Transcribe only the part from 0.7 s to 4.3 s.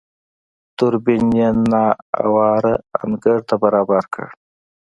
دوربين يې نااواره انګړ ته برابر کړ.